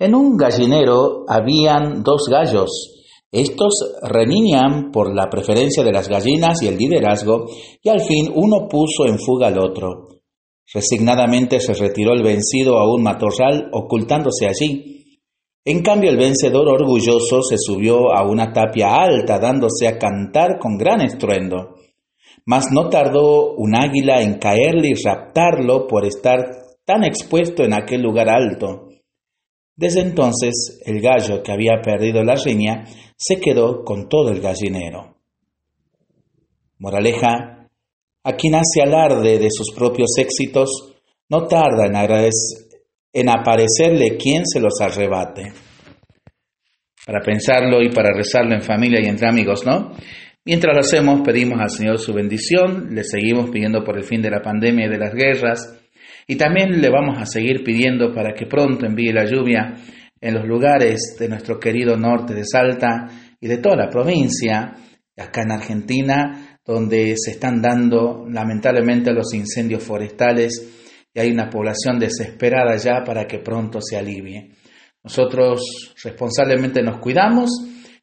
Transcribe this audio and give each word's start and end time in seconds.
En 0.00 0.14
un 0.14 0.36
gallinero 0.36 1.24
habían 1.26 2.04
dos 2.04 2.28
gallos. 2.30 3.04
Estos 3.32 3.98
reñían 4.00 4.92
por 4.92 5.12
la 5.12 5.28
preferencia 5.28 5.82
de 5.82 5.90
las 5.90 6.08
gallinas 6.08 6.62
y 6.62 6.68
el 6.68 6.78
liderazgo, 6.78 7.46
y 7.82 7.88
al 7.88 8.00
fin 8.00 8.30
uno 8.32 8.68
puso 8.68 9.06
en 9.06 9.18
fuga 9.18 9.48
al 9.48 9.58
otro. 9.58 10.06
Resignadamente 10.72 11.58
se 11.58 11.74
retiró 11.74 12.12
el 12.12 12.22
vencido 12.22 12.78
a 12.78 12.88
un 12.88 13.02
matorral, 13.02 13.70
ocultándose 13.72 14.46
allí. 14.46 15.18
En 15.64 15.82
cambio, 15.82 16.10
el 16.10 16.16
vencedor 16.16 16.68
orgulloso 16.68 17.42
se 17.42 17.56
subió 17.58 18.12
a 18.12 18.22
una 18.22 18.52
tapia 18.52 18.94
alta, 18.94 19.40
dándose 19.40 19.88
a 19.88 19.98
cantar 19.98 20.58
con 20.60 20.78
gran 20.78 21.00
estruendo. 21.00 21.74
Mas 22.46 22.66
no 22.70 22.88
tardó 22.88 23.54
un 23.56 23.74
águila 23.74 24.22
en 24.22 24.38
caerle 24.38 24.90
y 24.90 25.02
raptarlo 25.02 25.88
por 25.88 26.06
estar 26.06 26.38
tan 26.84 27.02
expuesto 27.02 27.64
en 27.64 27.74
aquel 27.74 28.00
lugar 28.00 28.28
alto. 28.28 28.87
Desde 29.78 30.00
entonces 30.00 30.82
el 30.84 31.00
gallo 31.00 31.40
que 31.40 31.52
había 31.52 31.80
perdido 31.80 32.24
la 32.24 32.34
riña 32.34 32.84
se 33.16 33.38
quedó 33.38 33.84
con 33.84 34.08
todo 34.08 34.30
el 34.30 34.40
gallinero. 34.40 35.14
Moraleja, 36.78 37.68
a 38.24 38.32
quien 38.32 38.56
hace 38.56 38.82
alarde 38.82 39.38
de 39.38 39.48
sus 39.48 39.72
propios 39.72 40.18
éxitos, 40.18 40.96
no 41.28 41.46
tarda 41.46 41.86
en, 41.86 41.94
en 43.12 43.28
aparecerle 43.28 44.16
quien 44.16 44.44
se 44.46 44.58
los 44.58 44.80
arrebate. 44.80 45.52
Para 47.06 47.20
pensarlo 47.20 47.80
y 47.80 47.90
para 47.90 48.12
rezarlo 48.12 48.56
en 48.56 48.62
familia 48.62 48.98
y 49.00 49.06
entre 49.06 49.28
amigos, 49.28 49.64
¿no? 49.64 49.92
Mientras 50.44 50.74
lo 50.74 50.80
hacemos, 50.80 51.20
pedimos 51.24 51.60
al 51.60 51.70
Señor 51.70 51.98
su 52.00 52.12
bendición, 52.12 52.88
le 52.92 53.04
seguimos 53.04 53.48
pidiendo 53.50 53.84
por 53.84 53.96
el 53.96 54.02
fin 54.02 54.22
de 54.22 54.30
la 54.30 54.42
pandemia 54.42 54.86
y 54.86 54.90
de 54.90 54.98
las 54.98 55.14
guerras, 55.14 55.78
y 56.30 56.36
también 56.36 56.80
le 56.80 56.90
vamos 56.90 57.18
a 57.18 57.24
seguir 57.24 57.64
pidiendo 57.64 58.12
para 58.12 58.34
que 58.34 58.46
pronto 58.46 58.84
envíe 58.84 59.12
la 59.12 59.24
lluvia 59.24 59.74
en 60.20 60.34
los 60.34 60.46
lugares 60.46 61.16
de 61.18 61.26
nuestro 61.26 61.58
querido 61.58 61.96
norte 61.96 62.34
de 62.34 62.44
Salta 62.44 63.06
y 63.40 63.48
de 63.48 63.56
toda 63.56 63.76
la 63.76 63.88
provincia, 63.88 64.74
acá 65.16 65.42
en 65.42 65.52
Argentina, 65.52 66.58
donde 66.64 67.14
se 67.16 67.30
están 67.30 67.62
dando 67.62 68.26
lamentablemente 68.28 69.10
los 69.12 69.32
incendios 69.32 69.82
forestales 69.82 71.06
y 71.14 71.18
hay 71.18 71.30
una 71.30 71.48
población 71.48 71.98
desesperada 71.98 72.76
ya 72.76 73.02
para 73.04 73.26
que 73.26 73.38
pronto 73.38 73.80
se 73.80 73.96
alivie. 73.96 74.50
Nosotros 75.02 75.94
responsablemente 76.04 76.82
nos 76.82 76.98
cuidamos 76.98 77.48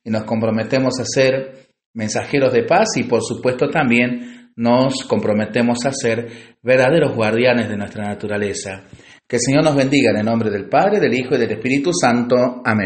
y 0.04 0.10
nos 0.10 0.24
comprometemos 0.24 1.00
a 1.00 1.06
ser 1.06 1.68
mensajeros 1.94 2.52
de 2.54 2.64
paz 2.64 2.88
y 2.96 3.04
por 3.04 3.22
supuesto 3.22 3.70
también 3.70 4.45
nos 4.56 5.04
comprometemos 5.08 5.86
a 5.86 5.92
ser 5.92 6.58
verdaderos 6.62 7.16
guardianes 7.16 7.70
de 7.70 7.78
nuestra 7.78 8.06
naturaleza. 8.06 8.84
Que 9.28 9.38
el 9.38 9.42
Señor 9.42 9.64
nos 9.64 9.76
bendiga 9.76 10.12
en 10.12 10.18
el 10.18 10.26
nombre 10.26 10.50
del 10.50 10.70
Padre, 10.70 11.00
del 11.00 11.14
Hijo 11.14 11.36
y 11.36 11.40
del 11.40 11.52
Espíritu 11.52 11.92
Santo. 11.94 12.62
Amén. 12.64 12.84